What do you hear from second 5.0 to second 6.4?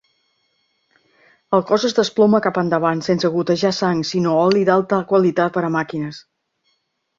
qualitat per a màquines.